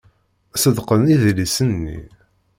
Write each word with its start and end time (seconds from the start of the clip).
Ṣeddqen 0.61 1.09
idlisen-nni. 1.13 1.99